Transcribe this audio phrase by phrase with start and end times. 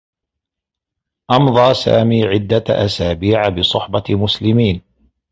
[1.31, 4.81] أمضى سامي عدّة أسابيع بصحبة مسلمين.